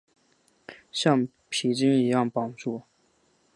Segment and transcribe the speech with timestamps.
[0.91, 2.81] 橡皮筋一样绑住